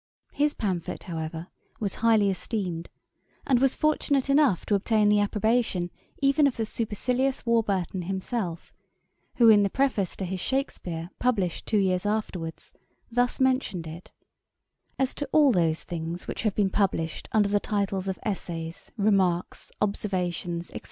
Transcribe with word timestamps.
His 0.33 0.55
pamphlet, 0.55 1.03
however, 1.03 1.49
was 1.79 1.93
highly 2.01 2.31
esteemed, 2.31 2.89
and 3.45 3.59
was 3.61 3.75
fortunate 3.75 4.31
enough 4.31 4.65
to 4.65 4.73
obtain 4.73 5.09
the 5.09 5.19
approbation 5.19 5.91
even 6.23 6.47
of 6.47 6.57
the 6.57 6.65
supercilious 6.65 7.45
Warburton 7.45 8.01
himself, 8.01 8.73
who, 9.35 9.49
in 9.49 9.61
the 9.61 9.69
Preface 9.69 10.15
to 10.15 10.25
his 10.25 10.39
Shakspeare 10.39 11.11
published 11.19 11.67
two 11.67 11.77
years 11.77 12.07
afterwards, 12.07 12.73
thus 13.11 13.39
mentioned 13.39 13.85
it: 13.85 14.09
'As 14.97 15.13
to 15.13 15.29
all 15.31 15.51
those 15.51 15.83
things 15.83 16.27
which 16.27 16.41
have 16.41 16.55
been 16.55 16.71
published 16.71 17.29
under 17.31 17.49
the 17.49 17.59
titles 17.59 18.07
of 18.07 18.17
Essays, 18.25 18.91
Remarks, 18.97 19.71
Observations, 19.83 20.69
&c. 20.69 20.79